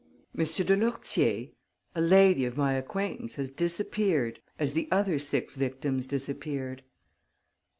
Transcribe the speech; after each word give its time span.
"M. 0.35 0.43
de 0.43 0.75
Lourtier, 0.75 1.49
a 1.93 2.01
lady 2.01 2.43
of 2.43 2.57
my 2.57 2.73
acquaintance 2.73 3.35
has 3.35 3.51
disappeared 3.51 4.41
as 4.57 4.73
the 4.73 4.87
other 4.91 5.19
six 5.19 5.53
victims 5.53 6.07
disappeared." 6.07 6.81